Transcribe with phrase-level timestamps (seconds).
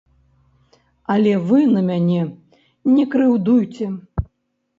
[1.15, 2.21] Але вы на мяне
[2.95, 3.85] не крыўдуйце.